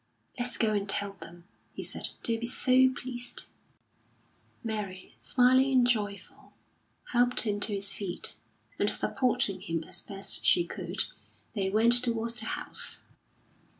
"Let's 0.39 0.57
go 0.57 0.73
and 0.73 0.89
tell 0.89 1.13
them," 1.13 1.43
he 1.75 1.83
said. 1.83 2.09
"They'll 2.23 2.39
be 2.39 2.47
so 2.47 2.89
pleased." 2.91 3.45
Mary, 4.63 5.13
smiling 5.19 5.71
and 5.73 5.87
joyful, 5.87 6.53
helped 7.11 7.41
him 7.41 7.59
to 7.59 7.75
his 7.75 7.93
feet, 7.93 8.35
and 8.79 8.89
supporting 8.89 9.61
him 9.61 9.83
as 9.83 10.01
best 10.01 10.43
she 10.43 10.65
could, 10.65 11.03
they 11.53 11.69
went 11.69 12.01
towards 12.03 12.37
the 12.39 12.45
house. 12.45 13.03